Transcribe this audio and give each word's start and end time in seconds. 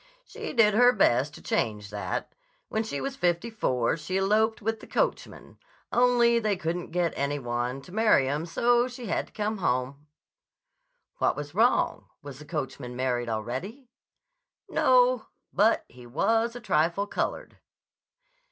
"She 0.25 0.51
did 0.53 0.73
her 0.73 0.91
best 0.91 1.35
to 1.35 1.43
change 1.43 1.91
that. 1.91 2.33
When 2.69 2.81
she 2.81 2.99
was 2.99 3.15
fifty 3.15 3.51
four 3.51 3.95
she 3.97 4.17
eloped 4.17 4.59
with 4.59 4.79
the 4.79 4.87
coachman. 4.87 5.59
Only 5.93 6.39
they 6.39 6.57
couldn't 6.57 6.89
get 6.89 7.13
any 7.15 7.37
one 7.37 7.83
to 7.83 7.91
marry 7.91 8.27
'em, 8.27 8.47
so 8.47 8.87
she 8.87 9.05
had 9.05 9.27
to 9.27 9.33
come 9.33 9.59
home." 9.59 10.07
"What 11.19 11.35
was 11.35 11.53
wrong? 11.53 12.05
Was 12.23 12.39
the 12.39 12.45
coachman 12.45 12.95
married 12.95 13.29
already?" 13.29 13.89
"No. 14.67 15.27
But 15.53 15.85
he 15.87 16.07
was 16.07 16.55
a 16.55 16.59
trifle 16.61 17.05
colored." 17.05 17.59